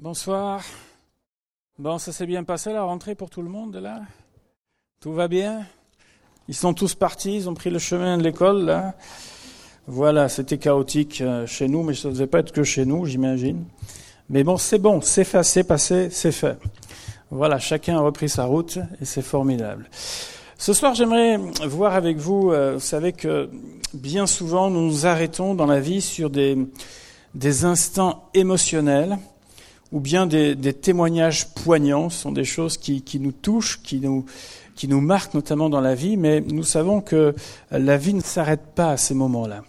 [0.00, 0.62] Bonsoir.
[1.76, 4.02] Bon, ça s'est bien passé la rentrée pour tout le monde là?
[5.00, 5.66] Tout va bien?
[6.46, 8.94] Ils sont tous partis, ils ont pris le chemin de l'école là
[9.88, 13.06] Voilà, c'était chaotique euh, chez nous, mais ça ne devait pas être que chez nous,
[13.06, 13.64] j'imagine.
[14.30, 16.56] Mais bon, c'est bon, c'est fait, c'est passé, c'est fait.
[17.32, 19.90] Voilà, chacun a repris sa route et c'est formidable.
[20.58, 23.50] Ce soir, j'aimerais voir avec vous, euh, vous savez que
[23.94, 26.56] bien souvent, nous nous arrêtons dans la vie sur des,
[27.34, 29.18] des instants émotionnels
[29.92, 34.26] ou bien des, des, témoignages poignants, sont des choses qui, qui, nous touchent, qui nous,
[34.74, 37.34] qui nous marquent notamment dans la vie, mais nous savons que
[37.70, 39.62] la vie ne s'arrête pas à ces moments-là.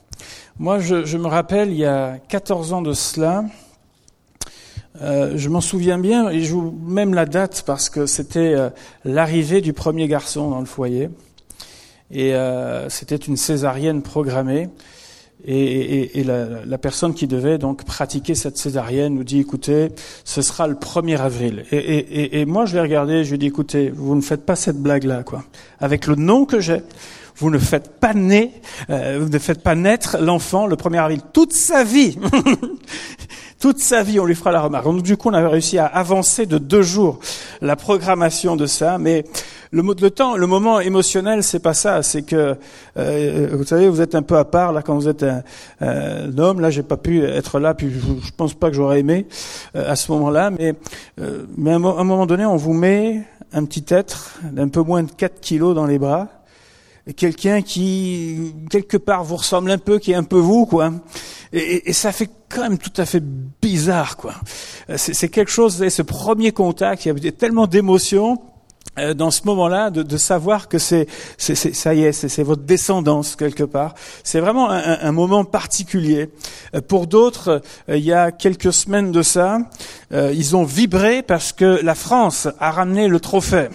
[0.59, 3.45] Moi, je, je, me rappelle, il y a 14 ans de cela,
[5.01, 8.70] euh, je m'en souviens bien, et je joue même la date parce que c'était euh,
[9.05, 11.09] l'arrivée du premier garçon dans le foyer,
[12.11, 14.70] et euh, c'était une césarienne programmée.
[15.45, 19.89] Et, et, et la, la, personne qui devait donc pratiquer cette césarienne nous dit écoutez,
[20.25, 21.63] ce sera le 1er avril.
[21.71, 24.57] Et, et moi je l'ai regardé, je lui ai dit écoutez, vous ne faites pas
[24.57, 25.45] cette blague là quoi.
[25.79, 26.82] Avec le nom que j'ai,
[27.40, 28.54] vous ne faites pas naître,
[28.90, 32.17] euh, vous ne faites pas naître l'enfant le 1er avril toute sa vie.
[33.60, 34.85] toute sa vie, on lui fera la remarque.
[34.85, 37.20] Donc du coup, on avait réussi à avancer de deux jours
[37.62, 39.23] la programmation de ça, mais
[39.71, 42.01] le, le temps, le moment émotionnel, c'est pas ça.
[42.01, 42.55] C'est que
[42.98, 45.43] euh, vous savez, vous êtes un peu à part là quand vous êtes un,
[45.81, 46.59] un homme.
[46.59, 49.27] Là, j'ai pas pu être là, puis je, je pense pas que j'aurais aimé
[49.76, 50.49] euh, à ce moment-là.
[50.51, 50.73] Mais,
[51.21, 55.03] euh, mais à un, moment donné, on vous met un petit être d'un peu moins
[55.03, 56.27] de 4 kilos dans les bras
[57.15, 60.91] quelqu'un qui quelque part vous ressemble un peu, qui est un peu vous, quoi.
[61.51, 63.23] Et, et ça fait quand même tout à fait
[63.61, 64.35] bizarre, quoi.
[64.95, 68.39] C'est quelque chose, ce premier contact, il y a tellement d'émotions
[69.16, 73.63] dans ce moment-là, de, de, savoir que c'est, ça y est, c'est votre descendance quelque
[73.63, 73.96] part.
[74.24, 76.30] C'est vraiment un, un, moment particulier.
[76.90, 79.59] Pour d'autres, il y a quelques semaines de ça,
[80.12, 83.69] ils ont vibré parce que la France a ramené le trophée.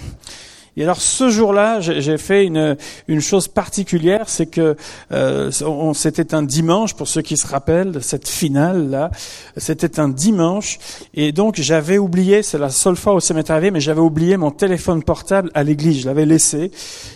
[0.77, 2.77] Et alors ce jour-là, j'ai fait une,
[3.09, 4.77] une chose particulière, c'est que
[5.13, 5.51] euh,
[5.95, 9.11] c'était un dimanche, pour ceux qui se rappellent de cette finale-là,
[9.57, 10.79] c'était un dimanche,
[11.15, 14.37] et donc j'avais oublié, c'est la seule fois où ça m'est arrivé, mais j'avais oublié
[14.37, 16.71] mon téléphone portable à l'église, je l'avais laissé,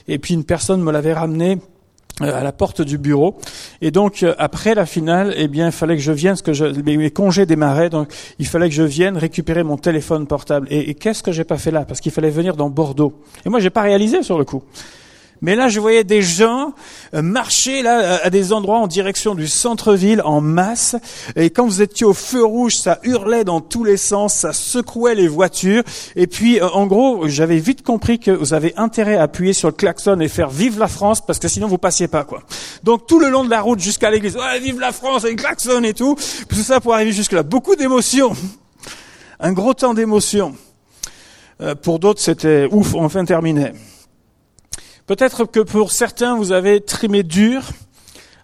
[0.06, 1.58] et puis une personne me l'avait ramené
[2.20, 3.38] à la porte du bureau.
[3.80, 6.64] Et donc après la finale, eh bien, il fallait que je vienne, parce que je,
[6.64, 10.66] mes congés démarraient, donc il fallait que je vienne récupérer mon téléphone portable.
[10.70, 11.84] Et, et qu'est-ce que j'ai pas fait là?
[11.84, 13.14] Parce qu'il fallait venir dans Bordeaux.
[13.44, 14.62] Et moi, j'ai pas réalisé sur le coup.
[15.40, 16.72] Mais là, je voyais des gens
[17.12, 20.96] marcher là à des endroits en direction du centre-ville en masse.
[21.36, 25.14] Et quand vous étiez au feu rouge, ça hurlait dans tous les sens, ça secouait
[25.14, 25.82] les voitures.
[26.16, 29.74] Et puis, en gros, j'avais vite compris que vous avez intérêt à appuyer sur le
[29.74, 32.42] klaxon et faire vive la France, parce que sinon vous passiez pas quoi.
[32.82, 35.82] Donc tout le long de la route jusqu'à l'église, ouais, vive la France, et klaxon
[35.84, 36.16] et tout.
[36.48, 37.42] Tout ça pour arriver jusque là.
[37.42, 38.32] Beaucoup d'émotions,
[39.40, 40.54] un gros temps d'émotions.
[41.60, 43.72] Euh, pour d'autres, c'était ouf, enfin terminé.
[45.08, 47.62] Peut-être que pour certains, vous avez trimé dur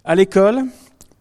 [0.03, 0.63] à l'école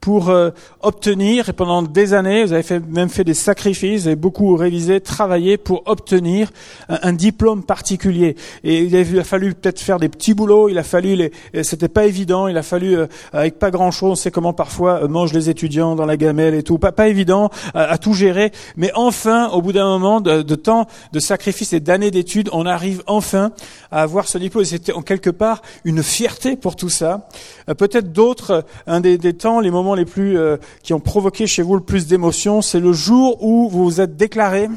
[0.04, 0.50] pour euh,
[0.82, 4.54] obtenir, et pendant des années, vous avez fait, même fait des sacrifices, vous avez beaucoup
[4.54, 6.50] révisé, travaillé pour obtenir
[6.90, 8.36] un, diplôme particulier.
[8.64, 11.32] Et il a, fallu peut-être faire des petits boulots, il a fallu, les,
[11.62, 15.08] c'était pas évident, il a fallu, euh, avec pas grand-chose, on sait comment parfois euh,
[15.08, 18.52] mangent les étudiants dans la gamelle et tout, pas, pas évident à, à tout gérer,
[18.76, 22.66] mais enfin, au bout d'un moment de, de, temps, de sacrifices et d'années d'études, on
[22.66, 23.52] arrive enfin
[23.90, 24.66] à avoir ce diplôme.
[24.66, 27.26] C'était en quelque part une fierté pour tout ça.
[27.70, 31.46] Euh, peut-être d'autres, un des, des temps, les moments les plus euh, qui ont provoqué
[31.46, 34.68] chez vous le plus d'émotions, c'est le jour où vous vous êtes déclaré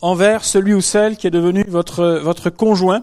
[0.00, 3.02] envers celui ou celle qui est devenu votre votre conjoint.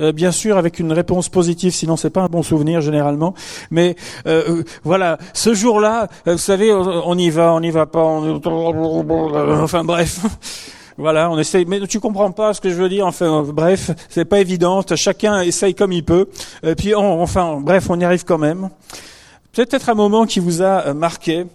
[0.00, 3.34] Euh, bien sûr avec une réponse positive, sinon c'est pas un bon souvenir généralement.
[3.70, 3.94] Mais
[4.26, 8.40] euh, voilà, ce jour-là, vous savez, on y va, on n'y va pas, on...
[9.62, 10.20] enfin bref.
[10.96, 13.04] Voilà, on essaye, mais tu comprends pas ce que je veux dire.
[13.04, 14.80] Enfin, bref, c'est pas évident.
[14.94, 16.28] Chacun essaye comme il peut.
[16.62, 18.70] Et puis, enfin, bref, on y arrive quand même.
[19.54, 21.46] Peut-être un moment qui vous a marqué,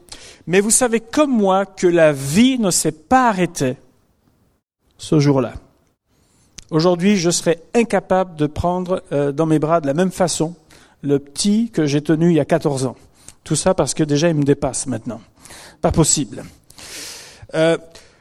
[0.48, 3.76] mais vous savez comme moi que la vie ne s'est pas arrêtée
[4.98, 5.54] ce jour-là.
[6.72, 9.04] Aujourd'hui, je serais incapable de prendre
[9.34, 10.56] dans mes bras de la même façon
[11.02, 12.96] le petit que j'ai tenu il y a 14 ans.
[13.44, 15.22] Tout ça parce que déjà il me dépasse maintenant.
[15.82, 16.44] Pas possible.
[17.56, 17.78] Euh,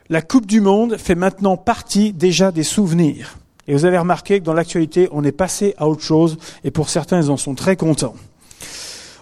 [0.09, 3.37] la Coupe du Monde fait maintenant partie déjà des souvenirs.
[3.67, 6.89] Et vous avez remarqué que dans l'actualité, on est passé à autre chose, et pour
[6.89, 8.15] certains, ils en sont très contents.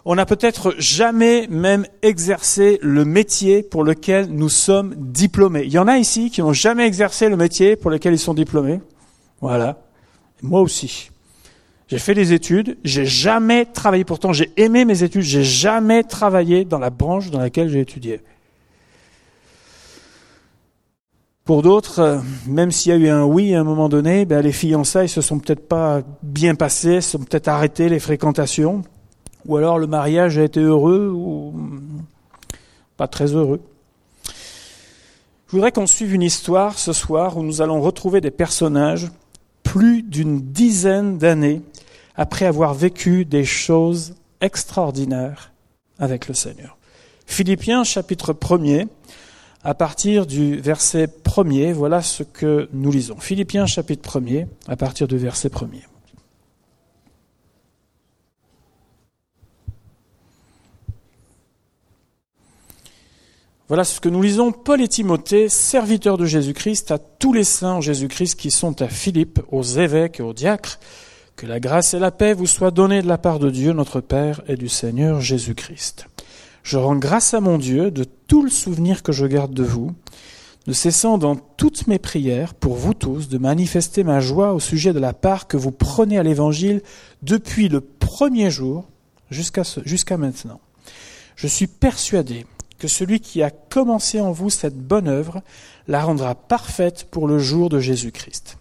[0.08, 5.64] On n'a peut-être jamais même exercé le métier pour lequel nous sommes diplômés.
[5.64, 8.32] Il y en a ici qui n'ont jamais exercé le métier pour lequel ils sont
[8.32, 8.80] diplômés.
[9.40, 9.80] Voilà.
[10.42, 11.10] Moi aussi.
[11.88, 14.04] J'ai fait des études, j'ai jamais travaillé.
[14.04, 18.20] Pourtant, j'ai aimé mes études, j'ai jamais travaillé dans la branche dans laquelle j'ai étudié.
[21.44, 24.40] Pour d'autres, euh, même s'il y a eu un oui à un moment donné, ben
[24.40, 28.82] les fiançailles se sont peut-être pas bien passées, se sont peut-être arrêtées les fréquentations,
[29.46, 31.54] ou alors le mariage a été heureux ou
[32.96, 33.60] pas très heureux.
[35.46, 39.08] Je voudrais qu'on suive une histoire ce soir où nous allons retrouver des personnages
[39.62, 41.62] plus d'une dizaine d'années
[42.16, 45.52] après avoir vécu des choses extraordinaires
[45.98, 46.76] avec le Seigneur.
[47.26, 48.88] Philippiens chapitre 1er,
[49.62, 53.16] à partir du verset 1er, voilà ce que nous lisons.
[53.18, 55.82] Philippiens chapitre 1er, à partir du verset 1er.
[63.68, 64.52] Voilà ce que nous lisons.
[64.52, 68.86] Paul et Timothée, serviteurs de Jésus-Christ, à tous les saints en Jésus-Christ qui sont à
[68.86, 70.78] Philippe, aux évêques et aux diacres,
[71.34, 74.00] que la grâce et la paix vous soient données de la part de Dieu notre
[74.00, 76.06] Père et du Seigneur Jésus-Christ.
[76.62, 79.90] Je rends grâce à mon Dieu de tout le souvenir que je garde de vous,
[80.68, 84.92] ne cessant dans toutes mes prières pour vous tous de manifester ma joie au sujet
[84.92, 86.82] de la part que vous prenez à l'Évangile
[87.22, 88.84] depuis le premier jour
[89.28, 90.60] jusqu'à jusqu'à maintenant.
[91.34, 92.46] Je suis persuadé
[92.78, 95.42] que celui qui a commencé en vous cette bonne œuvre
[95.88, 98.58] la rendra parfaite pour le jour de Jésus-Christ.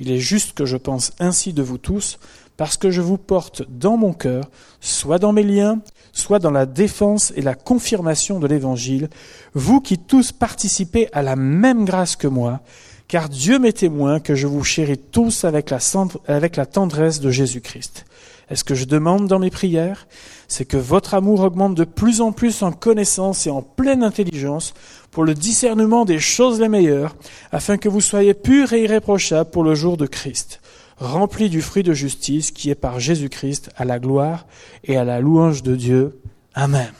[0.00, 2.18] Il est juste que je pense ainsi de vous tous,
[2.56, 4.50] parce que je vous porte dans mon cœur,
[4.80, 5.80] soit dans mes liens,
[6.12, 9.08] soit dans la défense et la confirmation de l'Évangile,
[9.54, 12.60] vous qui tous participez à la même grâce que moi,
[13.06, 18.04] car Dieu m'est témoin que je vous chéris tous avec la, tendresse de Jésus-Christ.
[18.50, 20.06] Est-ce que je demande dans mes prières?
[20.46, 24.74] C'est que votre amour augmente de plus en plus en connaissance et en pleine intelligence
[25.10, 27.16] pour le discernement des choses les meilleures,
[27.52, 30.60] afin que vous soyez purs et irréprochables pour le jour de Christ,
[30.98, 34.46] remplis du fruit de justice qui est par Jésus-Christ à la gloire
[34.84, 36.20] et à la louange de Dieu.
[36.54, 36.92] Amen.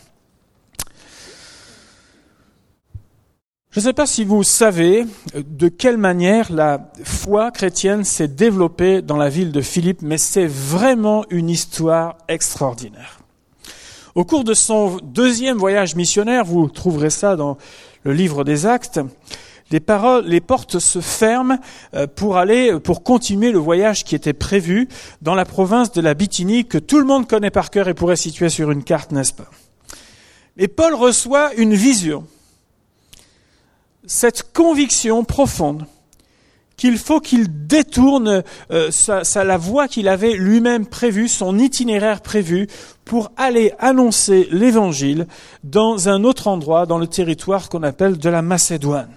[3.70, 5.04] Je ne sais pas si vous savez
[5.34, 10.46] de quelle manière la foi chrétienne s'est développée dans la ville de Philippe, mais c'est
[10.46, 13.20] vraiment une histoire extraordinaire.
[14.14, 17.58] Au cours de son deuxième voyage missionnaire, vous trouverez ça dans
[18.04, 19.00] le livre des Actes,
[19.70, 21.58] les, paroles, les portes se ferment
[21.94, 24.88] euh, pour aller, pour continuer le voyage qui était prévu
[25.20, 28.16] dans la province de la Bithynie que tout le monde connaît par cœur et pourrait
[28.16, 29.50] situer sur une carte, n'est-ce pas?
[30.56, 32.24] Et Paul reçoit une vision
[34.06, 35.86] cette conviction profonde
[36.78, 42.68] qu'il faut qu'il détourne euh, sa, la voie qu'il avait lui-même prévue, son itinéraire prévu,
[43.04, 45.26] pour aller annoncer l'évangile
[45.64, 49.10] dans un autre endroit, dans le territoire qu'on appelle de la Macédoine.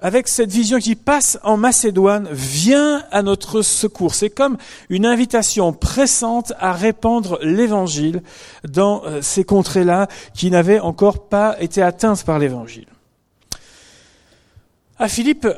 [0.00, 4.14] Avec cette vision qui passe en Macédoine, vient à notre secours.
[4.14, 4.56] C'est comme
[4.88, 8.22] une invitation pressante à répandre l'évangile
[8.68, 12.86] dans euh, ces contrées-là qui n'avaient encore pas été atteintes par l'évangile.
[14.96, 15.48] À Philippe,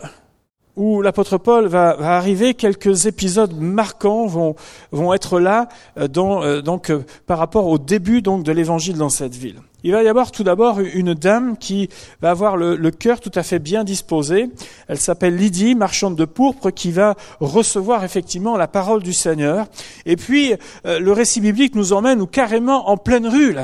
[0.77, 5.69] où l'apôtre Paul va, arriver, quelques épisodes marquants vont, être là
[5.99, 9.57] euh, euh, donc, euh, par rapport au début donc, de l'évangile dans cette ville.
[9.83, 11.91] Il va y avoir tout d'abord une dame qui
[12.23, 14.49] va avoir le, le cœur tout à fait bien disposé.
[14.89, 19.67] Elle s'appelle Lydie, marchande de pourpre, qui va recevoir effectivement la parole du Seigneur.
[20.07, 20.55] Et puis,
[20.85, 23.55] le récit biblique nous emmène carrément en pleine rue.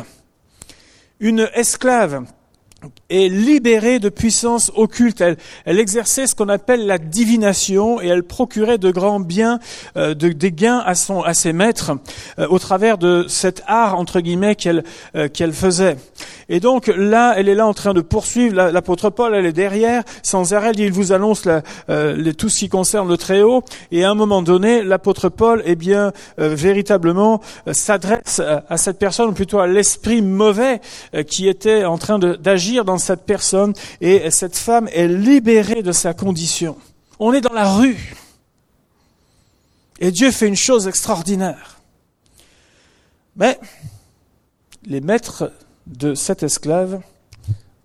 [1.19, 2.25] Une esclave
[3.11, 5.21] est libérée de puissances occultes.
[5.21, 9.59] Elle, elle exerçait ce qu'on appelle la divination et elle procurait de grands biens,
[9.97, 11.92] euh, de, des gains à, son, à ses maîtres
[12.38, 14.85] euh, au travers de cet art entre guillemets qu'elle
[15.16, 15.97] euh, qu'elle faisait.
[16.49, 19.35] Et donc là, elle est là en train de poursuivre l'apôtre Paul.
[19.35, 20.73] Elle est derrière, sans arrêt.
[20.76, 21.62] Il vous annonce la,
[22.37, 23.62] tout ce qui concerne le Très-Haut.
[23.90, 27.40] Et à un moment donné, l'apôtre Paul, eh bien, véritablement
[27.71, 30.80] s'adresse à, à, cette personne, ou plutôt à l'esprit mauvais
[31.26, 36.14] qui était en train d'agir dans cette personne et cette femme est libérée de sa
[36.14, 36.76] condition.
[37.19, 38.14] On est dans la rue.
[40.00, 41.79] Et Dieu fait une chose extraordinaire.
[43.37, 43.61] Mais
[44.85, 45.52] les maîtres
[45.87, 47.00] de cet esclave,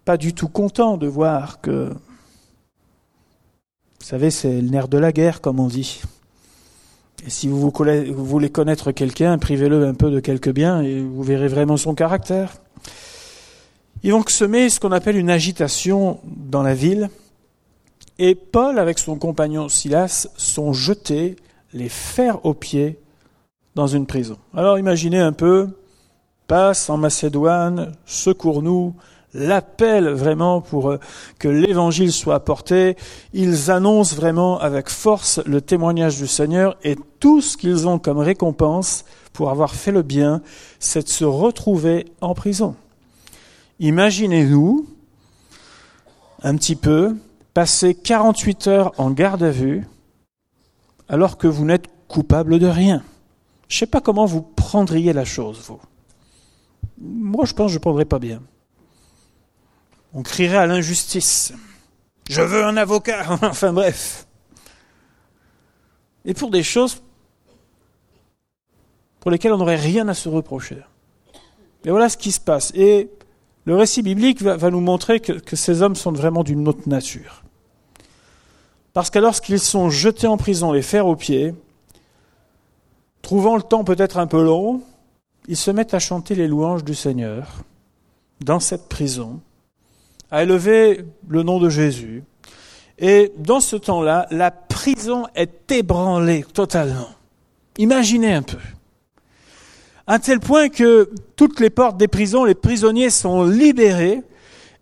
[0.06, 1.90] pas du tout contents de voir que,
[4.00, 6.02] vous savez, c'est le nerf de la guerre, comme on dit.
[7.26, 11.48] Et si vous, voulez connaître quelqu'un, privez-le un peu de quelques biens et vous verrez
[11.48, 12.54] vraiment son caractère.
[14.04, 17.10] Ils vont semer ce qu'on appelle une agitation dans la ville.
[18.20, 21.36] Et Paul, avec son compagnon Silas, sont jetés
[21.74, 23.00] les fers aux pieds
[23.76, 24.38] dans une prison.
[24.56, 25.70] Alors imaginez un peu,
[26.48, 28.96] passe en Macédoine, secours-nous,
[29.34, 31.00] l'appel vraiment pour euh,
[31.38, 32.98] que l'évangile soit apporté.
[33.34, 38.20] Ils annoncent vraiment avec force le témoignage du Seigneur et tout ce qu'ils ont comme
[38.20, 40.42] récompense pour avoir fait le bien,
[40.80, 42.76] c'est de se retrouver en prison.
[43.80, 44.88] Imaginez-vous
[46.42, 47.16] un petit peu
[47.54, 49.88] passer 48 heures en garde à vue
[51.10, 53.04] alors que vous n'êtes coupable de rien.
[53.68, 55.80] Je ne sais pas comment vous prendriez la chose, vous.
[57.00, 58.42] Moi, je pense que je ne prendrais pas bien.
[60.14, 61.54] On crierait à l'injustice.
[62.30, 63.26] Je veux un avocat.
[63.42, 64.26] enfin bref.
[66.26, 67.02] Et pour des choses
[69.20, 70.78] pour lesquelles on n'aurait rien à se reprocher.
[71.84, 72.72] Et voilà ce qui se passe.
[72.76, 73.10] Et
[73.68, 77.44] le récit biblique va, nous montrer que, ces hommes sont vraiment d'une autre nature.
[78.94, 81.54] Parce que lorsqu'ils sont jetés en prison, les fers aux pieds,
[83.22, 84.82] trouvant le temps peut-être un peu long,
[85.50, 87.66] ils se mettent à chanter les louanges du Seigneur
[88.40, 89.42] dans cette prison,
[90.32, 92.24] à élever le nom de Jésus.
[93.00, 97.10] Et dans ce temps-là, la prison est ébranlée totalement.
[97.78, 98.60] Imaginez un peu
[100.08, 104.24] à tel point que toutes les portes des prisons, les prisonniers sont libérés.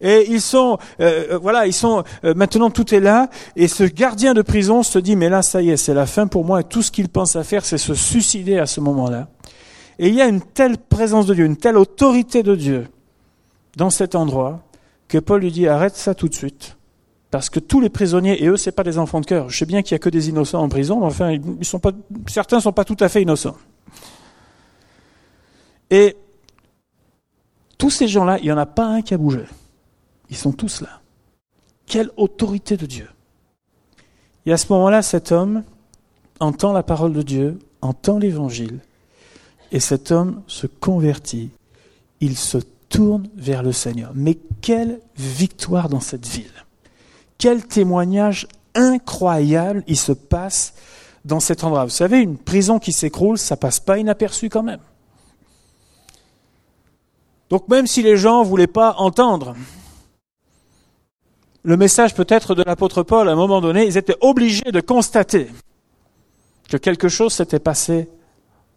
[0.01, 3.29] Et ils sont, euh, euh, voilà, ils sont euh, maintenant tout est là.
[3.55, 6.27] Et ce gardien de prison se dit mais là ça y est, c'est la fin
[6.27, 6.61] pour moi.
[6.61, 9.29] Et tout ce qu'il pense à faire, c'est se suicider à ce moment-là.
[9.97, 12.87] Et il y a une telle présence de Dieu, une telle autorité de Dieu
[13.77, 14.61] dans cet endroit
[15.07, 16.77] que Paul lui dit arrête ça tout de suite.
[17.31, 19.49] Parce que tous les prisonniers, et eux, c'est pas des enfants de cœur.
[19.49, 21.41] Je sais bien qu'il y a que des innocents en prison, mais enfin, ils
[22.27, 23.55] certains sont pas tout à fait innocents.
[25.89, 26.15] Et
[27.77, 29.45] tous ces gens-là, il n'y en a pas un qui a bougé.
[30.29, 31.01] Ils sont tous là.
[31.85, 33.07] Quelle autorité de Dieu.
[34.45, 35.63] Et à ce moment-là, cet homme
[36.39, 38.79] entend la parole de Dieu, entend l'évangile,
[39.71, 41.49] et cet homme se convertit.
[42.21, 44.11] Il se tourne vers le Seigneur.
[44.15, 46.65] Mais quelle victoire dans cette ville.
[47.37, 50.73] Quel témoignage incroyable il se passe
[51.23, 51.85] dans cet endroit.
[51.85, 54.79] Vous savez, une prison qui s'écroule, ça passe pas inaperçu quand même.
[57.49, 59.55] Donc même si les gens ne voulaient pas entendre
[61.65, 65.47] le message peut-être de l'apôtre Paul, à un moment donné, ils étaient obligés de constater
[66.69, 68.07] que quelque chose s'était passé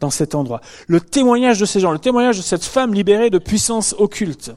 [0.00, 0.62] dans cet endroit.
[0.86, 4.52] Le témoignage de ces gens, le témoignage de cette femme libérée de puissance occulte,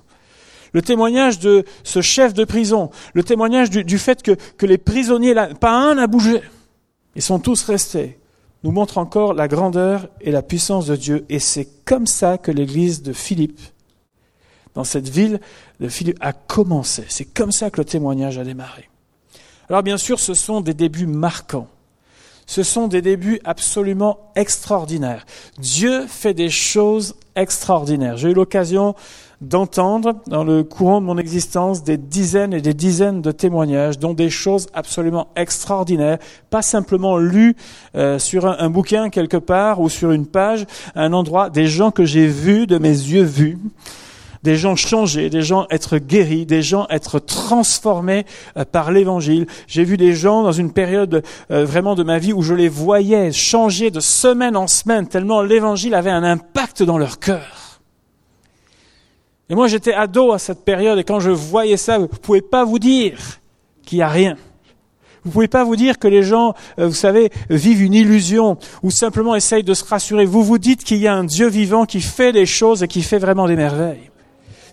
[0.72, 5.74] le témoignage de ce chef de prison, le témoignage du, fait que, les prisonniers, pas
[5.74, 6.42] un n'a bougé,
[7.16, 8.18] ils sont tous restés,
[8.64, 11.26] nous montre encore la grandeur et la puissance de Dieu.
[11.28, 13.60] Et c'est comme ça que l'église de Philippe
[14.76, 15.40] dans cette ville
[15.80, 17.06] de Philippe a commencé.
[17.10, 18.90] C'est comme ça que le témoignage a démarré.
[19.70, 21.68] Alors bien sûr, ce sont des débuts marquants.
[22.46, 25.26] Ce sont des débuts absolument extraordinaires.
[25.58, 28.18] Dieu fait des choses extraordinaires.
[28.18, 28.96] J'ai eu l'occasion
[29.40, 34.14] d'entendre dans le courant de mon existence des dizaines et des dizaines de témoignages, dont
[34.14, 37.56] des choses absolument extraordinaires, pas simplement lues
[37.96, 41.90] euh, sur un, un, bouquin quelque part ou sur une page, un endroit, des gens
[41.90, 43.58] que j'ai vus, de mes yeux vus,
[44.44, 48.26] des gens changés, des gens être guéris, des gens être transformés
[48.58, 49.48] euh, par l'évangile.
[49.68, 52.70] J'ai vu des gens dans une période euh, vraiment de ma vie où je les
[52.70, 57.80] voyais changer de semaine en semaine tellement l'évangile avait un impact dans leur cœur.
[59.50, 62.64] Et moi j'étais ado à cette période et quand je voyais ça, vous pouvez pas
[62.64, 63.40] vous dire
[63.86, 64.38] qu'il n'y a rien.
[65.24, 68.90] Vous pouvez pas vous dire que les gens, euh, vous savez, vivent une illusion ou
[68.90, 70.26] simplement essayent de se rassurer.
[70.26, 73.04] Vous vous dites qu'il y a un Dieu vivant qui fait des choses et qui
[73.04, 74.11] fait vraiment des merveilles.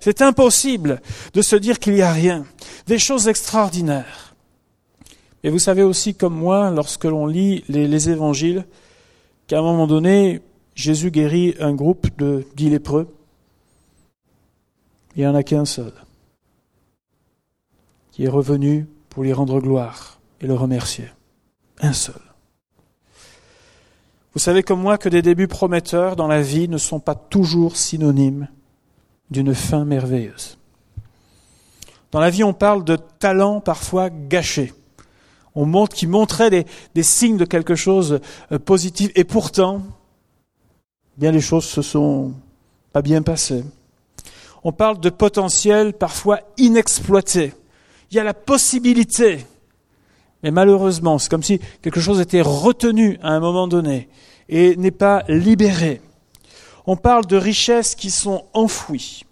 [0.00, 1.00] C'est impossible
[1.34, 2.44] de se dire qu'il n'y a rien.
[2.86, 4.34] Des choses extraordinaires.
[5.42, 8.66] Et vous savez aussi, comme moi, lorsque l'on lit les, évangiles,
[9.46, 10.40] qu'à un moment donné,
[10.74, 13.14] Jésus guérit un groupe de dix lépreux.
[15.16, 15.92] Il n'y en a qu'un seul
[18.12, 21.08] qui est revenu pour lui rendre gloire et le remercier.
[21.80, 22.20] Un seul.
[24.34, 27.76] Vous savez comme moi que des débuts prometteurs dans la vie ne sont pas toujours
[27.76, 28.48] synonymes
[29.30, 30.58] d'une fin merveilleuse.
[32.10, 34.72] Dans la vie, on parle de talents parfois gâchés.
[35.54, 36.50] On montre, qui montrait
[36.94, 38.20] des, signes de quelque chose de
[38.52, 39.82] euh, positif, et pourtant,
[41.16, 42.32] bien les choses se sont
[42.92, 43.64] pas bien passées.
[44.64, 47.52] On parle de potentiel parfois inexploité.
[48.10, 49.46] Il y a la possibilité,
[50.42, 54.08] mais malheureusement, c'est comme si quelque chose était retenu à un moment donné
[54.48, 56.00] et n'est pas libéré
[56.88, 59.24] on parle de richesses qui sont enfouies.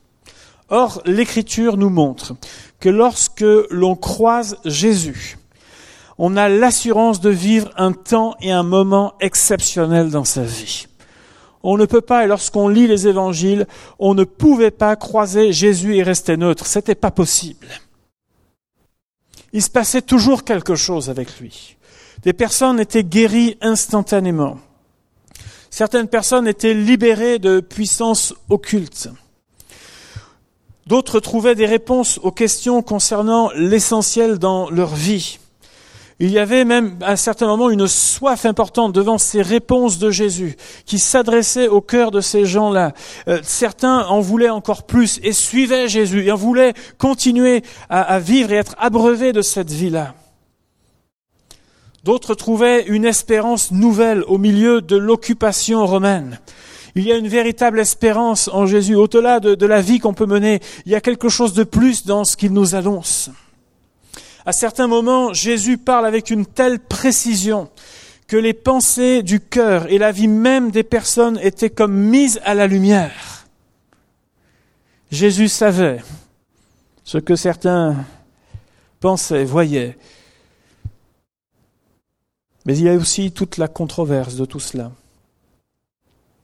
[0.69, 2.35] Or, l'Écriture nous montre
[2.81, 5.39] que lorsque l'on croise Jésus,
[6.19, 10.87] on a l'assurance de vivre un temps et un moment exceptionnel dans sa vie.
[11.63, 13.67] On ne peut pas, et lorsqu'on lit les évangiles,
[13.99, 16.67] on ne pouvait pas croiser Jésus et rester neutre.
[16.67, 17.69] C'était pas possible.
[19.55, 21.77] Il se passait toujours quelque chose avec lui.
[22.23, 24.59] Des personnes étaient guéries instantanément.
[25.77, 29.11] Certaines personnes étaient libérées de puissances occultes.
[30.87, 35.39] D'autres trouvaient des réponses aux questions concernant l'essentiel dans leur vie.
[36.19, 40.11] Il y avait même à un certain moment une soif importante devant ces réponses de
[40.11, 40.57] Jésus
[40.87, 42.95] qui s'adressaient au cœur de ces gens-là.
[43.29, 48.19] Euh, certains en voulaient encore plus et suivaient Jésus et en voulaient continuer à, à
[48.19, 50.15] vivre et être abreuvés de cette vie-là.
[52.07, 56.39] D'autres trouvaient une espérance nouvelle au milieu de l'occupation romaine.
[56.95, 58.95] Il y a une véritable espérance en Jésus.
[58.95, 62.23] Au-delà de, la vie qu'on peut mener, il y a quelque chose de plus dans
[62.23, 63.31] ce qu'il nous annonce.
[64.45, 67.71] À certains moments, Jésus parle avec une telle précision
[68.29, 72.55] que les pensées du cœur et la vie même des personnes étaient comme mises à
[72.55, 73.49] la lumière.
[75.11, 76.05] Jésus savait
[77.03, 77.97] ce que certains
[79.01, 79.99] pensaient, voyaient.
[82.67, 84.93] Mais il y a aussi toute la controverse de tout cela.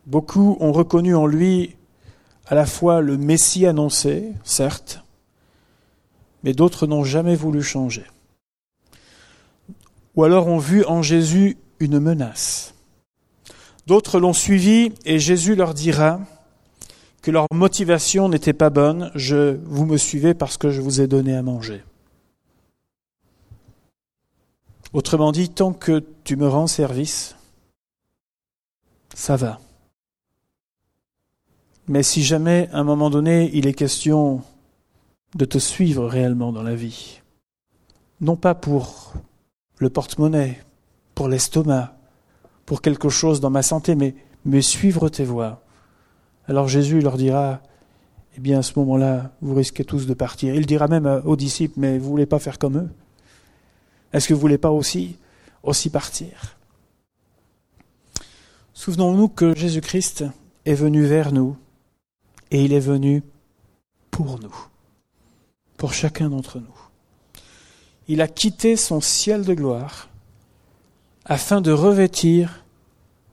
[0.07, 1.77] Beaucoup ont reconnu en lui
[2.47, 5.03] à la fois le Messie annoncé, certes,
[6.45, 8.05] mais d'autres n'ont jamais voulu changer.
[10.15, 12.75] Ou alors ont vu en Jésus une menace.
[13.87, 16.21] D'autres l'ont suivi et Jésus leur dira
[17.21, 21.07] que leur motivation n'était pas bonne, je vous me suivez parce que je vous ai
[21.07, 21.83] donné à manger.
[24.93, 27.35] Autrement dit, tant que tu me rends service,
[29.15, 29.59] ça va.
[31.89, 34.43] Mais si jamais, à un moment donné, il est question
[35.35, 37.23] de te suivre réellement dans la vie,
[38.21, 39.15] non pas pour
[39.79, 40.63] le porte-monnaie,
[41.15, 41.97] pour l'estomac,
[42.67, 45.63] pour quelque chose dans ma santé, mais, mais suivre tes voies.
[46.47, 47.63] Alors Jésus leur dira,
[48.37, 50.55] eh bien à ce moment-là, vous risquez tous de partir.
[50.55, 52.91] Il dira même aux disciples, mais vous voulez pas faire comme eux
[54.13, 55.19] Est-ce que vous voulez pas aussi
[55.93, 56.57] partir?
[58.75, 60.25] Souvenons-nous que Jésus-Christ
[60.65, 61.57] est venu vers nous
[62.51, 63.23] et il est venu
[64.11, 64.55] pour nous,
[65.77, 66.79] pour chacun d'entre nous.
[68.09, 70.09] Il a quitté son ciel de gloire
[71.25, 72.65] afin de revêtir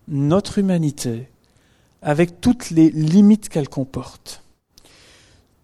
[0.08, 1.28] notre humanité
[2.02, 4.44] avec toutes les limites qu'elle comporte.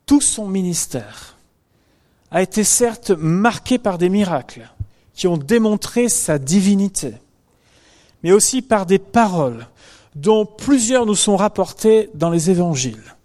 [0.05, 1.37] Tout son ministère
[2.31, 4.69] a été certes marqué par des miracles
[5.15, 7.13] qui ont démontré sa divinité,
[8.23, 9.67] mais aussi par des paroles
[10.15, 13.15] dont plusieurs nous sont rapportées dans les évangiles.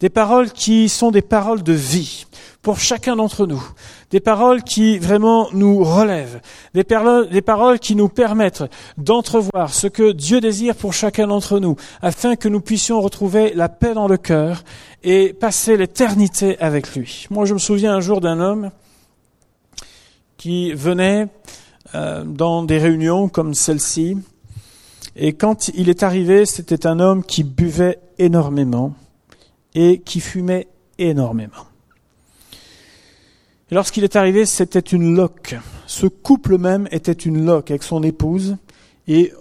[0.00, 2.26] Des paroles qui sont des paroles de vie
[2.60, 3.62] pour chacun d'entre nous.
[4.10, 6.40] Des paroles qui vraiment nous relèvent.
[6.74, 8.64] Des, paroles qui nous permettent
[8.98, 13.68] d'entrevoir ce que Dieu désire pour chacun d'entre nous, afin que nous puissions retrouver la
[13.68, 14.64] paix dans le cœur
[15.04, 17.26] et passer l'éternité avec lui.
[17.30, 18.70] Moi, je me souviens un jour d'un homme
[20.42, 21.28] qui venait
[21.94, 24.18] euh, dans des réunions comme celle-ci,
[25.14, 28.92] et quand il est arrivé, c'était un homme qui buvait énormément
[29.76, 30.66] et qui fumait
[30.98, 31.66] énormément.
[33.70, 35.54] lorsqu'il est arrivé, c'était une loque.
[35.86, 38.56] Ce couple même était une loque avec son épouse,
[39.06, 39.32] et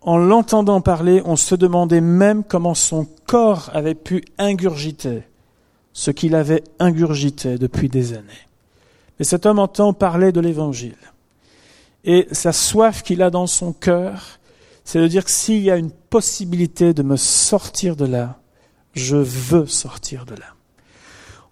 [0.00, 5.22] en l'entendant parler, on se demandait même comment son corps avait pu ingurgiter
[5.92, 8.49] ce qu'il avait ingurgité depuis des années.
[9.20, 10.96] Mais cet homme entend parler de l'Évangile.
[12.04, 14.38] Et sa soif qu'il a dans son cœur,
[14.82, 18.40] c'est de dire que s'il y a une possibilité de me sortir de là,
[18.94, 20.46] je veux sortir de là.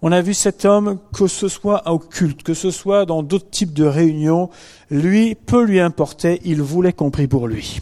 [0.01, 3.51] On a vu cet homme, que ce soit au culte, que ce soit dans d'autres
[3.51, 4.49] types de réunions,
[4.89, 7.81] lui, peu lui importait, il voulait qu'on prie pour lui.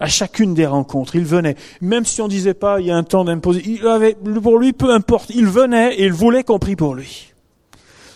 [0.00, 1.54] À chacune des rencontres, il venait.
[1.80, 4.72] Même si on disait pas, il y a un temps d'imposer, il avait, pour lui,
[4.72, 7.29] peu importe, il venait et il voulait qu'on prie pour lui.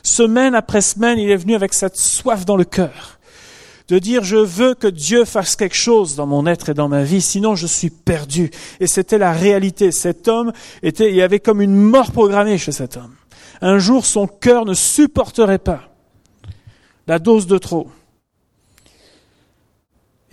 [0.05, 3.19] Semaine après semaine, il est venu avec cette soif dans le cœur
[3.89, 7.03] de dire je veux que Dieu fasse quelque chose dans mon être et dans ma
[7.03, 8.51] vie, sinon je suis perdu.
[8.81, 9.93] Et c'était la réalité.
[9.93, 13.15] Cet homme était, il y avait comme une mort programmée chez cet homme.
[13.61, 15.91] Un jour, son cœur ne supporterait pas
[17.07, 17.89] la dose de trop.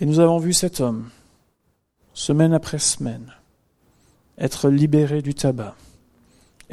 [0.00, 1.10] Et nous avons vu cet homme,
[2.14, 3.32] semaine après semaine,
[4.38, 5.76] être libéré du tabac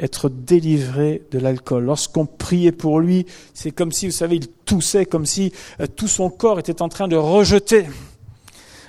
[0.00, 1.84] être délivré de l'alcool.
[1.84, 6.08] Lorsqu'on priait pour lui, c'est comme si, vous savez, il toussait, comme si euh, tout
[6.08, 7.86] son corps était en train de rejeter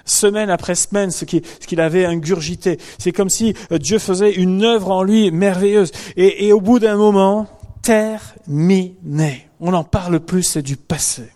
[0.04, 2.80] semaine après semaine ce qu'il avait ingurgité.
[2.98, 5.92] C'est comme si euh, Dieu faisait une œuvre en lui merveilleuse.
[6.16, 7.48] Et, et au bout d'un moment,
[7.82, 9.50] terminé.
[9.60, 11.30] On n'en parle plus, c'est du passé.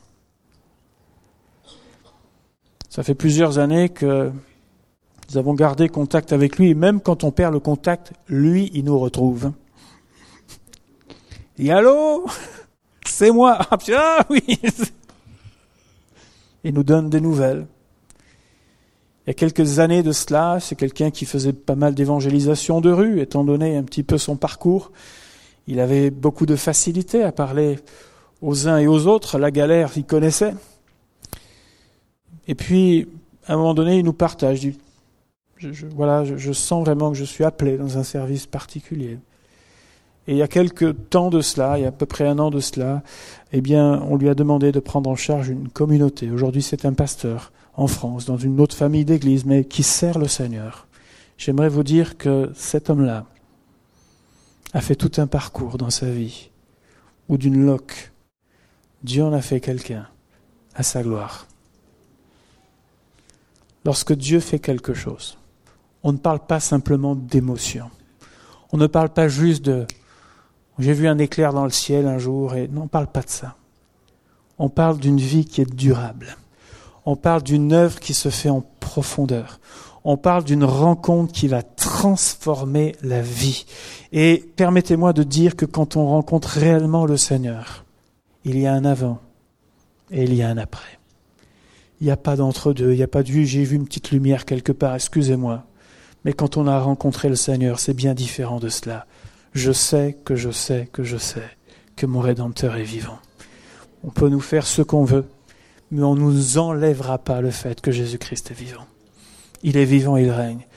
[2.90, 4.32] Ça fait plusieurs années que
[5.30, 8.86] nous avons gardé contact avec lui, et même quand on perd le contact, lui, il
[8.86, 9.52] nous retrouve.
[11.58, 12.26] Et allô
[13.06, 14.60] C'est moi Ah, ah oui
[16.63, 17.65] Il nous donne des nouvelles.
[19.26, 22.91] Il y a quelques années de cela, c'est quelqu'un qui faisait pas mal d'évangélisation de
[22.91, 24.91] rue, étant donné un petit peu son parcours.
[25.68, 27.80] Il avait beaucoup de facilité à parler
[28.41, 29.39] aux uns et aux autres.
[29.39, 30.54] La galère, il connaissait.
[32.48, 33.08] Et puis,
[33.48, 34.70] à un moment donné, il nous partage.
[35.58, 39.18] je, voilà, je, sens vraiment que je suis appelé dans un service particulier.
[40.28, 42.40] Et il y a quelques temps de cela, il y a à peu près un
[42.40, 43.04] an de cela,
[43.52, 46.32] eh bien, on lui a demandé de prendre en charge une communauté.
[46.32, 50.28] Aujourd'hui, c'est un pasteur en France, dans une autre famille d'église, mais qui sert le
[50.28, 50.88] Seigneur.
[51.38, 53.26] J'aimerais vous dire que cet homme-là
[54.74, 56.50] a fait tout un parcours dans sa vie,
[57.30, 58.12] ou d'une loque.
[59.04, 60.08] Dieu en a fait quelqu'un
[60.74, 61.48] à sa gloire.
[63.86, 65.38] Lorsque Dieu fait quelque chose,
[66.02, 67.92] on ne parle pas simplement d'émotion.
[68.72, 69.86] On ne parle pas juste de
[70.80, 73.30] j'ai vu un éclair dans le ciel un jour et non, on parle pas de
[73.30, 73.56] ça.
[74.58, 76.38] On parle d'une vie qui est durable.
[77.06, 79.60] On parle d'une œuvre qui se fait en profondeur.
[80.04, 83.66] On parle d'une rencontre qui va transformer la vie.
[84.12, 87.86] Et permettez-moi de dire que quand on rencontre réellement le Seigneur,
[88.44, 89.20] il y a un avant
[90.12, 91.00] et il y a un après.
[92.02, 94.46] Il n'y a pas d'entre-deux, il n'y a pas de j'ai vu une petite lumière
[94.46, 95.64] quelque part, excusez-moi.
[96.24, 99.06] Mais quand on a rencontré le Seigneur, c'est bien différent de cela.
[99.56, 101.50] Je sais que je sais que je sais
[101.96, 103.20] que mon Rédempteur est vivant.
[104.04, 105.24] On peut nous faire ce qu'on veut,
[105.91, 108.86] mais on ne nous enlèvera pas le fait que Jésus-Christ est vivant.
[109.63, 110.68] Il est vivant, il règne.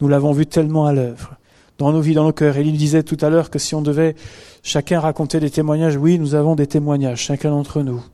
[0.00, 1.34] Nous l'avons vu tellement à l'œuvre,
[1.78, 2.56] dans nos vies, dans nos cœurs.
[2.58, 4.14] Et il disait tout à l'heure que si on devait
[4.62, 8.04] chacun raconter des témoignages, oui, nous avons des témoignages, chacun d'entre nous,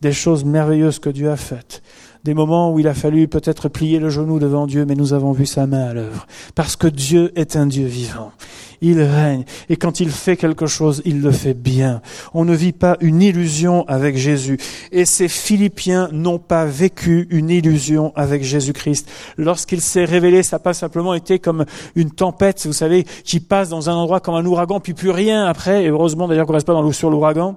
[0.00, 1.82] des choses merveilleuses que Dieu a faites,
[2.24, 5.32] des moments où il a fallu peut-être plier le genou devant Dieu, mais nous avons
[5.32, 6.26] vu sa main à l'œuvre.
[6.54, 8.32] Parce que Dieu est un Dieu vivant.
[8.80, 9.44] Il règne.
[9.68, 12.00] Et quand il fait quelque chose, il le fait bien.
[12.32, 14.58] On ne vit pas une illusion avec Jésus.
[14.92, 19.08] Et ces Philippiens n'ont pas vécu une illusion avec Jésus-Christ.
[19.36, 21.64] Lorsqu'il s'est révélé, ça n'a pas simplement été comme
[21.96, 25.44] une tempête, vous savez, qui passe dans un endroit comme un ouragan, puis plus rien
[25.46, 25.84] après.
[25.84, 27.56] Et heureusement d'ailleurs qu'on reste pas dans sur l'ouragan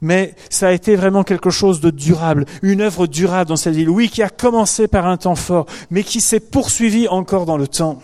[0.00, 3.90] mais ça a été vraiment quelque chose de durable, une œuvre durable dans cette ville.
[3.90, 7.66] Oui, qui a commencé par un temps fort, mais qui s'est poursuivi encore dans le
[7.66, 8.02] temps.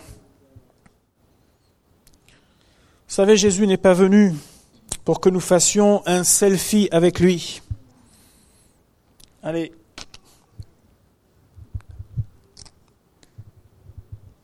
[3.07, 4.33] Vous savez, Jésus n'est pas venu
[5.05, 7.61] pour que nous fassions un selfie avec lui.
[9.43, 9.71] Allez.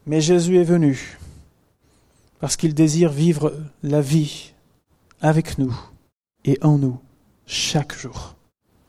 [0.06, 1.18] Mais Jésus est venu
[2.40, 4.54] parce qu'il désire vivre la vie
[5.22, 5.76] avec nous
[6.44, 7.00] et en nous
[7.52, 8.36] chaque jour.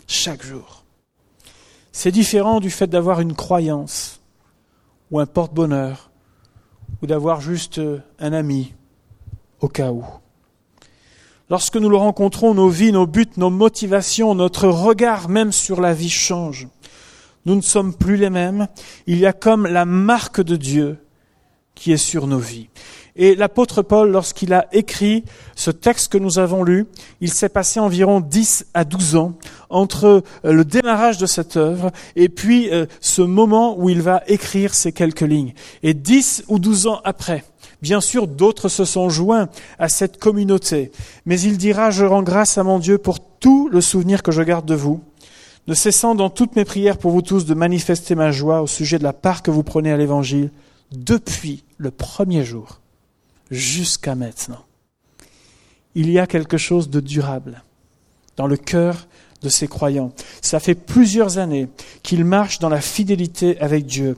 [0.06, 0.84] Chaque jour.
[1.90, 4.20] C'est différent du fait d'avoir une croyance
[5.10, 6.12] ou un porte-bonheur
[7.02, 7.80] ou d'avoir juste
[8.20, 8.72] un ami
[9.60, 10.04] au cas où.
[11.50, 15.92] Lorsque nous le rencontrons, nos vies, nos buts, nos motivations, notre regard même sur la
[15.92, 16.68] vie change.
[17.44, 18.68] Nous ne sommes plus les mêmes.
[19.08, 20.98] Il y a comme la marque de Dieu
[21.74, 22.68] qui est sur nos vies.
[23.14, 26.86] Et l'apôtre Paul, lorsqu'il a écrit ce texte que nous avons lu,
[27.20, 29.34] il s'est passé environ 10 à 12 ans
[29.68, 34.22] entre euh, le démarrage de cette œuvre et puis euh, ce moment où il va
[34.28, 35.52] écrire ces quelques lignes.
[35.82, 37.44] Et 10 ou 12 ans après,
[37.82, 39.48] bien sûr, d'autres se sont joints
[39.78, 40.90] à cette communauté.
[41.26, 44.42] Mais il dira, je rends grâce à mon Dieu pour tout le souvenir que je
[44.42, 45.02] garde de vous,
[45.68, 48.98] ne cessant dans toutes mes prières pour vous tous de manifester ma joie au sujet
[48.98, 50.50] de la part que vous prenez à l'Évangile
[50.92, 52.81] depuis le premier jour
[53.52, 54.64] jusqu'à maintenant.
[55.94, 57.62] Il y a quelque chose de durable
[58.36, 59.06] dans le cœur
[59.42, 60.12] de ces croyants.
[60.40, 61.68] Ça fait plusieurs années
[62.02, 64.16] qu'ils marchent dans la fidélité avec Dieu.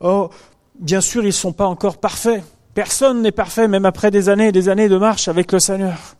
[0.00, 0.30] Oh,
[0.78, 2.44] bien sûr, ils ne sont pas encore parfaits.
[2.74, 6.16] Personne n'est parfait, même après des années et des années de marche avec le Seigneur.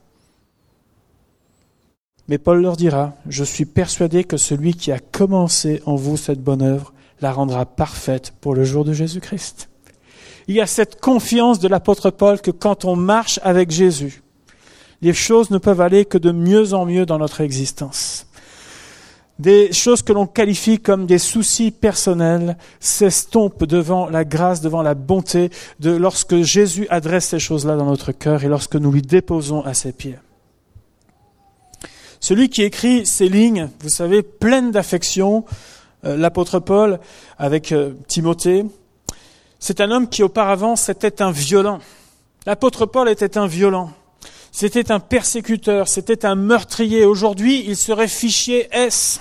[2.29, 6.43] Mais Paul leur dira, je suis persuadé que celui qui a commencé en vous cette
[6.43, 9.69] bonne œuvre la rendra parfaite pour le jour de Jésus-Christ.
[10.49, 14.23] Il y a cette confiance de l'apôtre Paul que quand on marche avec Jésus,
[15.03, 18.27] les choses ne peuvent aller que de mieux en mieux dans notre existence.
[19.39, 24.95] Des choses que l'on qualifie comme des soucis personnels s'estompent devant la grâce, devant la
[24.95, 29.61] bonté de lorsque Jésus adresse ces choses-là dans notre cœur et lorsque nous lui déposons
[29.63, 30.19] à ses pieds.
[32.19, 35.45] Celui qui écrit ces lignes, vous savez, pleines d'affection,
[36.07, 36.99] euh, l'apôtre Paul
[37.37, 38.65] avec euh, Timothée,
[39.59, 41.81] c'est un homme qui auparavant c'était un violent.
[42.47, 43.91] L'apôtre Paul était un violent.
[44.53, 47.05] C'était un persécuteur, c'était un meurtrier.
[47.05, 49.21] Aujourd'hui, il serait fichier S.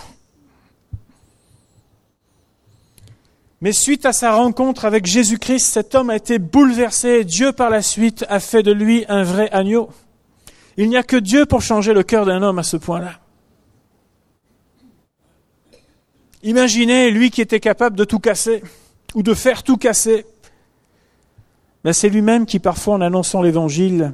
[3.61, 7.23] Mais suite à sa rencontre avec Jésus-Christ, cet homme a été bouleversé.
[7.23, 9.89] Dieu, par la suite, a fait de lui un vrai agneau.
[10.77, 13.19] Il n'y a que Dieu pour changer le cœur d'un homme à ce point-là.
[16.43, 18.61] Imaginez lui qui était capable de tout casser
[19.15, 20.25] ou de faire tout casser.
[21.83, 24.13] Mais c'est lui-même qui, parfois, en annonçant l'Évangile,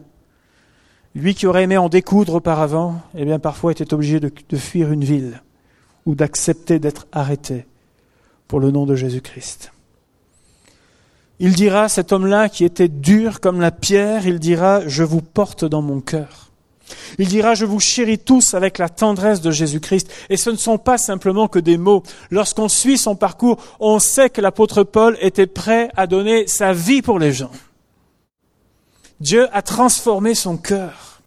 [1.13, 4.91] Lui qui aurait aimé en découdre auparavant, eh bien parfois était obligé de, de fuir
[4.91, 5.41] une ville
[6.05, 7.65] ou d'accepter d'être arrêté
[8.47, 9.71] pour le nom de Jésus-Christ.
[11.39, 15.65] Il dira, cet homme-là qui était dur comme la pierre, il dira, je vous porte
[15.65, 16.50] dans mon cœur.
[17.17, 20.11] Il dira, je vous chéris tous avec la tendresse de Jésus-Christ.
[20.29, 22.03] Et ce ne sont pas simplement que des mots.
[22.29, 27.01] Lorsqu'on suit son parcours, on sait que l'apôtre Paul était prêt à donner sa vie
[27.01, 27.51] pour les gens.
[29.19, 31.21] Dieu a transformé son cœur.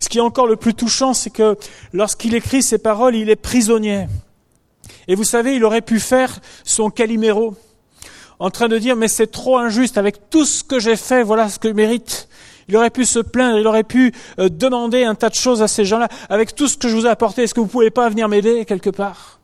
[0.00, 1.56] Ce qui est encore le plus touchant, c'est que
[1.92, 4.06] lorsqu'il écrit ces paroles, il est prisonnier.
[5.08, 7.56] Et vous savez, il aurait pu faire son caliméro
[8.38, 11.48] en train de dire mais c'est trop injuste avec tout ce que j'ai fait, voilà
[11.48, 12.28] ce que je mérite.
[12.68, 15.68] Il aurait pu se plaindre, il aurait pu euh, demander un tas de choses à
[15.68, 16.08] ces gens-là.
[16.28, 18.28] Avec tout ce que je vous ai apporté, est-ce que vous ne pouvez pas venir
[18.28, 19.40] m'aider quelque part?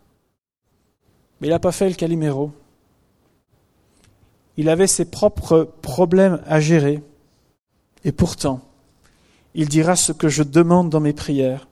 [1.40, 2.52] Mais il n'a pas fait le caliméro.
[4.56, 7.02] Il avait ses propres problèmes à gérer.
[8.04, 8.61] Et pourtant,
[9.54, 11.66] il dira ce que je demande dans mes prières,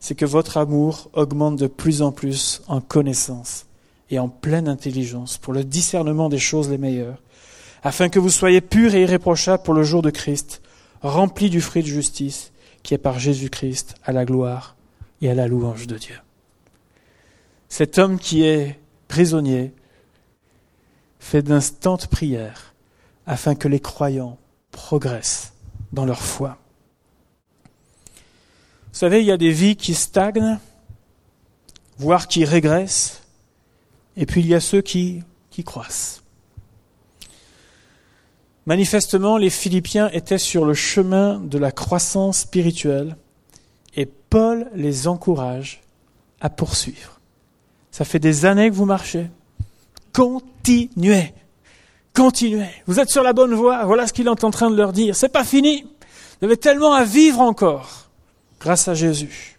[0.00, 3.66] c'est que votre amour augmente de plus en plus en connaissance
[4.10, 7.20] et en pleine intelligence pour le discernement des choses les meilleures,
[7.82, 10.62] afin que vous soyez purs et irréprochables pour le jour de Christ,
[11.02, 14.76] remplis du fruit de justice qui est par Jésus-Christ à la gloire
[15.20, 16.18] et à la louange de Dieu.
[17.68, 19.72] Cet homme qui est prisonnier
[21.18, 22.74] fait d'instantes prières
[23.26, 24.38] afin que les croyants
[24.70, 25.52] progressent
[25.92, 26.58] dans leur foi.
[28.92, 30.58] Vous savez, il y a des vies qui stagnent,
[31.98, 33.22] voire qui régressent,
[34.16, 36.22] et puis il y a ceux qui, qui croissent.
[38.68, 43.16] Manifestement, les Philippiens étaient sur le chemin de la croissance spirituelle
[43.96, 45.80] et Paul les encourage
[46.42, 47.18] à poursuivre.
[47.90, 49.30] Ça fait des années que vous marchez.
[50.12, 51.32] Continuez.
[52.14, 52.68] Continuez.
[52.84, 53.86] Vous êtes sur la bonne voie.
[53.86, 55.16] Voilà ce qu'il est en train de leur dire.
[55.16, 55.86] C'est pas fini.
[56.38, 58.10] Vous avez tellement à vivre encore
[58.60, 59.58] grâce à Jésus.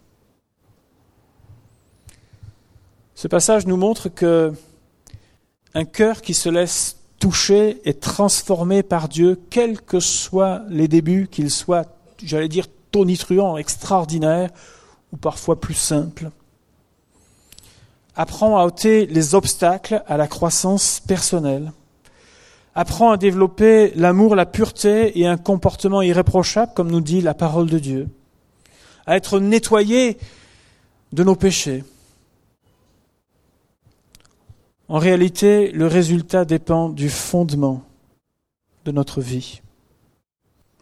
[3.16, 4.52] Ce passage nous montre que
[5.74, 11.28] un cœur qui se laisse toucher et transformer par Dieu, quels que soient les débuts,
[11.30, 11.84] qu'ils soient,
[12.24, 14.50] j'allais dire, tonitruants, extraordinaires,
[15.12, 16.30] ou parfois plus simples,
[18.16, 21.72] apprend à ôter les obstacles à la croissance personnelle,
[22.74, 27.68] apprend à développer l'amour, la pureté et un comportement irréprochable, comme nous dit la parole
[27.68, 28.08] de Dieu,
[29.06, 30.16] à être nettoyé
[31.12, 31.84] de nos péchés,
[34.90, 37.84] en réalité, le résultat dépend du fondement
[38.84, 39.62] de notre vie.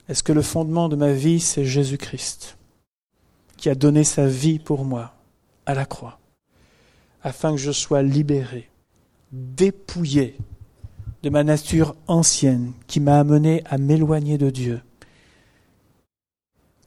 [0.09, 2.57] Est-ce que le fondement de ma vie, c'est Jésus-Christ,
[3.59, 5.13] qui a donné sa vie pour moi
[5.67, 6.19] à la croix,
[7.23, 8.71] afin que je sois libéré,
[9.31, 10.39] dépouillé
[11.23, 14.81] de ma nature ancienne qui m'a amené à m'éloigner de Dieu?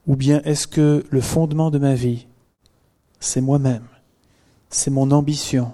[0.07, 2.25] Ou bien est-ce que le fondement de ma vie,
[3.19, 3.85] c'est moi-même,
[4.71, 5.71] c'est mon ambition,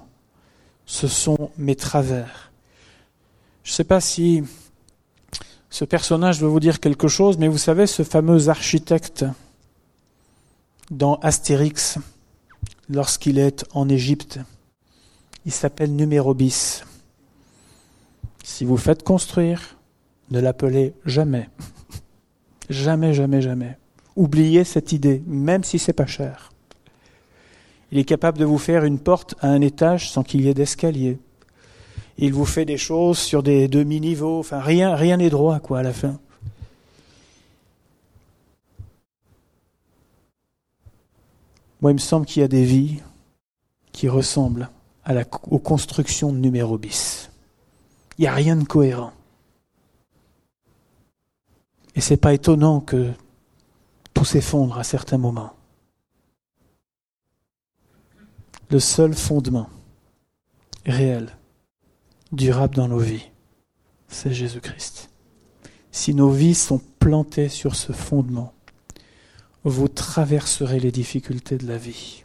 [0.87, 2.51] ce sont mes travers.
[3.63, 4.43] Je ne sais pas si
[5.69, 9.25] ce personnage veut vous dire quelque chose, mais vous savez, ce fameux architecte
[10.89, 11.99] dans Astérix,
[12.89, 14.39] lorsqu'il est en Égypte,
[15.45, 16.83] il s'appelle Numérobis.
[18.43, 19.77] Si vous faites construire,
[20.31, 21.49] ne l'appelez jamais.
[22.69, 23.77] Jamais, jamais, jamais.
[24.17, 26.51] Oubliez cette idée, même si c'est pas cher.
[27.91, 30.53] Il est capable de vous faire une porte à un étage sans qu'il y ait
[30.53, 31.19] d'escalier.
[32.17, 34.39] Il vous fait des choses sur des demi-niveaux.
[34.39, 36.19] Enfin, rien, rien n'est droit, quoi, à la fin.
[41.81, 43.01] Moi, il me semble qu'il y a des vies
[43.91, 44.69] qui ressemblent
[45.49, 47.29] aux constructions de numéro bis.
[48.17, 49.13] Il n'y a rien de cohérent.
[51.95, 53.11] Et c'est pas étonnant que
[54.13, 55.56] tout s'effondre à certains moments.
[58.69, 59.69] Le seul fondement
[60.85, 61.37] réel,
[62.31, 63.29] durable dans nos vies,
[64.09, 65.09] c'est Jésus-Christ.
[65.91, 68.53] Si nos vies sont plantées sur ce fondement,
[69.63, 72.23] vous traverserez les difficultés de la vie.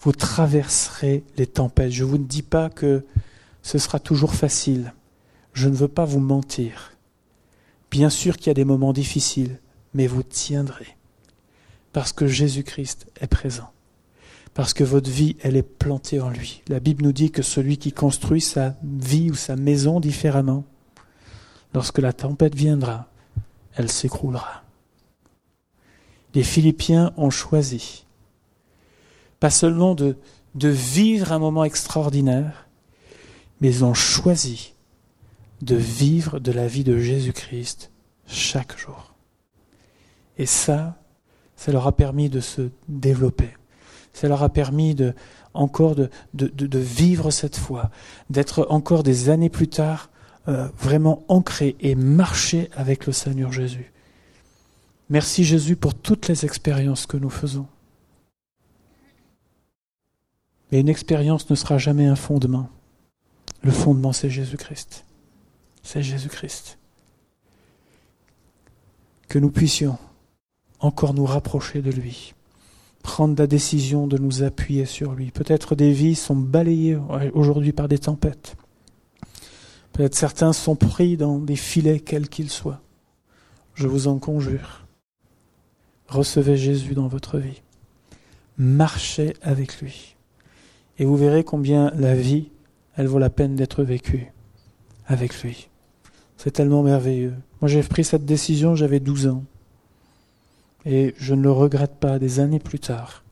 [0.00, 1.92] Vous traverserez les tempêtes.
[1.92, 3.04] Je ne vous dis pas que
[3.62, 4.92] ce sera toujours facile.
[5.52, 6.92] Je ne veux pas vous mentir.
[7.90, 9.58] Bien sûr qu'il y a des moments difficiles,
[9.94, 10.96] mais vous tiendrez.
[11.92, 13.70] Parce que Jésus-Christ est présent
[14.54, 16.62] parce que votre vie, elle est plantée en lui.
[16.68, 20.64] La Bible nous dit que celui qui construit sa vie ou sa maison différemment,
[21.74, 23.08] lorsque la tempête viendra,
[23.74, 24.62] elle s'écroulera.
[26.34, 28.06] Les Philippiens ont choisi,
[29.40, 30.16] pas seulement de,
[30.54, 32.68] de vivre un moment extraordinaire,
[33.60, 34.74] mais ont choisi
[35.62, 37.90] de vivre de la vie de Jésus-Christ
[38.26, 39.14] chaque jour.
[40.38, 40.96] Et ça,
[41.56, 43.50] Ça leur a permis de se développer.
[44.14, 45.12] Ça leur a permis de,
[45.52, 47.90] encore de, de, de vivre cette foi,
[48.30, 50.08] d'être encore des années plus tard
[50.46, 53.92] euh, vraiment ancrés et marcher avec le Seigneur Jésus.
[55.08, 57.66] Merci Jésus pour toutes les expériences que nous faisons.
[60.70, 62.68] Mais une expérience ne sera jamais un fondement.
[63.62, 65.04] Le fondement, c'est Jésus-Christ.
[65.82, 66.78] C'est Jésus-Christ.
[69.28, 69.96] Que nous puissions
[70.80, 72.33] encore nous rapprocher de lui,
[73.04, 75.30] prendre la décision de nous appuyer sur lui.
[75.30, 76.98] Peut-être des vies sont balayées
[77.34, 78.56] aujourd'hui par des tempêtes.
[79.92, 82.80] Peut-être certains sont pris dans des filets quels qu'ils soient.
[83.74, 84.86] Je vous en conjure.
[86.08, 87.60] Recevez Jésus dans votre vie.
[88.56, 90.16] Marchez avec lui.
[90.98, 92.48] Et vous verrez combien la vie,
[92.96, 94.32] elle vaut la peine d'être vécue
[95.06, 95.68] avec lui.
[96.38, 97.34] C'est tellement merveilleux.
[97.60, 99.44] Moi j'ai pris cette décision, j'avais 12 ans.
[100.86, 103.24] Et je ne le regrette pas des années plus tard.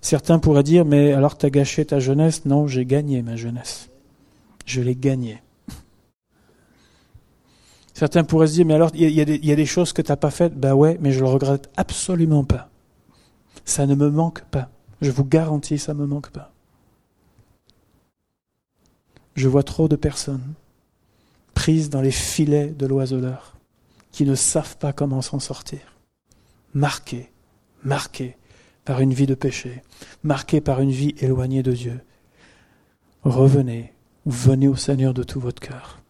[0.00, 2.44] Certains pourraient dire, mais alors tu as gâché ta jeunesse?
[2.46, 3.90] Non, j'ai gagné ma jeunesse.
[4.64, 5.42] Je l'ai gagnée.
[7.92, 10.30] Certains pourraient se dire, mais alors il y, a des choses que tu n'as pas
[10.30, 10.58] faites?
[10.58, 12.70] Ben ouais, mais je le regrette absolument pas.
[13.64, 14.70] Ça ne me manque pas.
[15.02, 16.52] Je vous garantis, ça ne me manque pas.
[19.34, 20.54] Je vois trop de personnes
[21.54, 23.56] prises dans les filets de l'oiseleur
[24.12, 25.89] qui ne savent pas comment s'en sortir
[26.74, 27.30] marqué,
[27.82, 28.36] marqué
[28.84, 29.82] par une vie de péché,
[30.22, 32.00] marqué par une vie éloignée de Dieu.
[33.22, 33.92] Revenez
[34.26, 36.00] ou venez au Seigneur de tout votre cœur.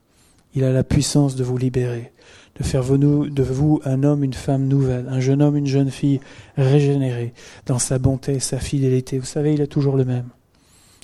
[0.55, 2.13] Il a la puissance de vous libérer,
[2.59, 6.21] de faire de vous un homme, une femme nouvelle, un jeune homme, une jeune fille
[6.57, 7.33] régénérée
[7.67, 9.19] dans sa bonté sa fidélité.
[9.19, 10.29] Vous savez, il est toujours le même.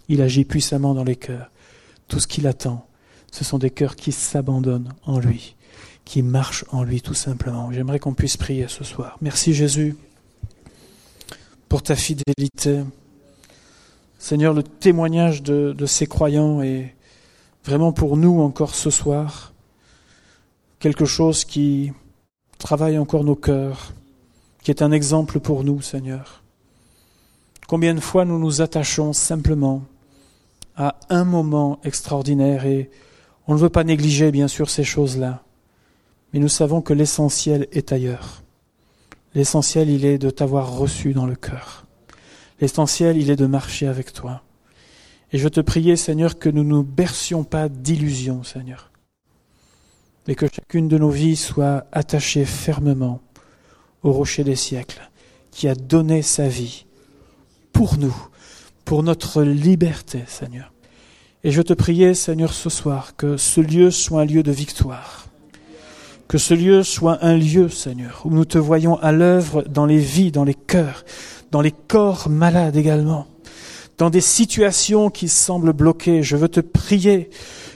[0.08, 1.50] Il agit puissamment dans les cœurs.
[2.08, 2.86] Tout ce qu'il attend,
[3.32, 5.55] ce sont des cœurs qui s'abandonnent en lui
[6.06, 7.70] qui marche en lui tout simplement.
[7.72, 9.18] J'aimerais qu'on puisse prier ce soir.
[9.20, 9.96] Merci Jésus
[11.68, 12.84] pour ta fidélité.
[14.18, 16.94] Seigneur, le témoignage de, ces croyants est
[17.64, 19.52] vraiment pour nous encore ce soir
[20.78, 21.92] quelque chose qui
[22.58, 23.92] travaille encore nos cœurs,
[24.62, 26.44] qui est un exemple pour nous, Seigneur.
[27.66, 29.82] Combien de fois nous nous attachons simplement
[30.76, 32.90] à un moment extraordinaire et
[33.48, 35.42] on ne veut pas négliger bien sûr ces choses-là.
[36.36, 38.42] Mais nous savons que l'essentiel est ailleurs.
[39.34, 41.86] L'essentiel, il est de t'avoir reçu dans le cœur.
[42.60, 44.42] L'essentiel, il est de marcher avec toi.
[45.32, 48.90] Et je te priais, Seigneur, que nous ne nous bercions pas d'illusions, Seigneur,
[50.28, 53.22] mais que chacune de nos vies soit attachée fermement
[54.02, 55.10] au rocher des siècles,
[55.50, 56.84] qui a donné sa vie
[57.72, 58.14] pour nous,
[58.84, 60.70] pour notre liberté, Seigneur.
[61.44, 65.25] Et je te priais, Seigneur, ce soir, que ce lieu soit un lieu de victoire,
[66.28, 69.98] que ce lieu soit un lieu, Seigneur, où nous te voyons à l'œuvre dans les
[69.98, 71.04] vies, dans les cœurs,
[71.52, 73.26] dans les corps malades également,
[73.98, 76.22] dans des situations qui semblent bloquées.
[76.22, 77.30] Je veux te prier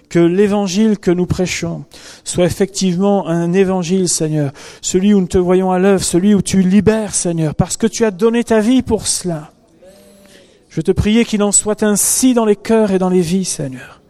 [0.09, 1.85] que l'évangile que nous prêchons
[2.25, 6.63] soit effectivement un évangile, Seigneur, celui où nous te voyons à l'œuvre, celui où tu
[6.63, 9.53] libères, Seigneur, parce que tu as donné ta vie pour cela.
[10.69, 14.01] Je te prier qu'il en soit ainsi dans les cœurs et dans les vies, Seigneur.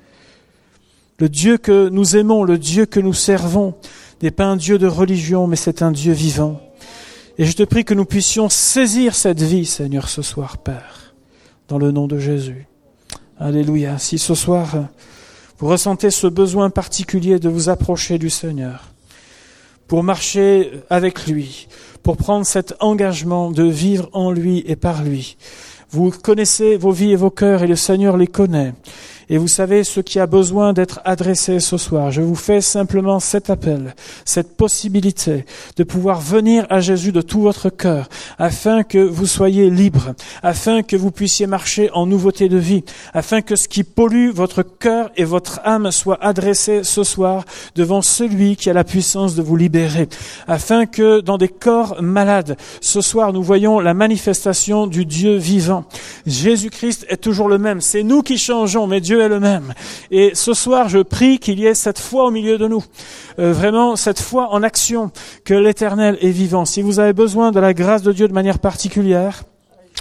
[1.19, 3.75] Le Dieu que nous aimons, le Dieu que nous servons,
[4.23, 6.61] n'est pas un Dieu de religion, mais c'est un Dieu vivant.
[7.39, 11.15] Et je te prie que nous puissions saisir cette vie, Seigneur, ce soir, Père,
[11.69, 12.67] dans le nom de Jésus.
[13.39, 13.99] Alléluia.
[13.99, 14.89] Si ce soir,
[15.59, 18.85] vous ressentez ce besoin particulier de vous approcher du Seigneur,
[19.89, 21.69] pour marcher avec lui,
[22.03, 25.37] pour prendre cet engagement de vivre en lui et par lui,
[25.91, 28.75] vous connaissez vos vies et vos cœurs et le Seigneur les connaît.
[29.33, 32.11] Et vous savez ce qui a besoin d'être adressé ce soir.
[32.11, 37.41] Je vous fais simplement cet appel, cette possibilité de pouvoir venir à Jésus de tout
[37.41, 38.09] votre cœur,
[38.41, 42.83] afin que vous soyez libre, afin que vous puissiez marcher en nouveauté de vie,
[43.15, 47.45] afin que ce qui pollue votre cœur et votre âme soit adressé ce soir
[47.77, 50.09] devant celui qui a la puissance de vous libérer,
[50.49, 55.85] afin que dans des corps malades, ce soir nous voyons la manifestation du Dieu vivant.
[56.27, 57.81] Jésus-Christ est toujours le même.
[57.81, 59.20] C'est nous qui changeons, mais Dieu
[60.11, 62.85] Et ce soir, je prie qu'il y ait cette foi au milieu de nous.
[63.39, 65.11] Euh, vraiment, cette foi en action,
[65.45, 66.65] que l'éternel est vivant.
[66.65, 69.45] Si vous avez besoin de la grâce de Dieu de manière particulière,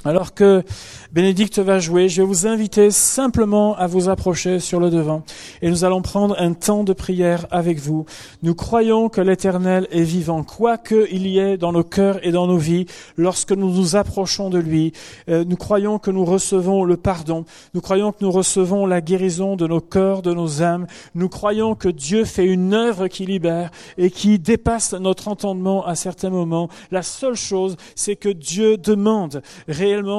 [0.06, 0.64] Alors que
[1.12, 5.24] Bénédicte va jouer, je vais vous inviter simplement à vous approcher sur le devant
[5.62, 8.06] et nous allons prendre un temps de prière avec vous.
[8.42, 12.48] Nous croyons que l'Éternel est vivant, quoi qu'il y ait dans nos cœurs et dans
[12.48, 12.86] nos vies
[13.18, 14.94] lorsque nous nous approchons de lui.
[15.28, 17.44] Euh, nous croyons que nous recevons le pardon,
[17.74, 20.88] nous croyons que nous recevons la guérison de nos cœurs, de nos âmes.
[21.14, 25.96] Nous croyons que Dieu fait une œuvre qui libère et qui dépasse notre entendement à
[25.96, 26.70] certains moments.
[26.90, 29.42] La seule chose, c'est que Dieu demande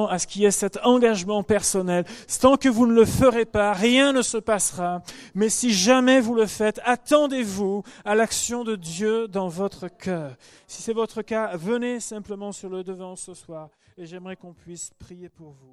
[0.09, 2.05] à ce qu'il y ait cet engagement personnel.
[2.41, 5.01] Tant que vous ne le ferez pas, rien ne se passera.
[5.35, 10.35] Mais si jamais vous le faites, attendez-vous à l'action de Dieu dans votre cœur.
[10.67, 14.91] Si c'est votre cas, venez simplement sur le devant ce soir et j'aimerais qu'on puisse
[14.99, 15.70] prier pour vous.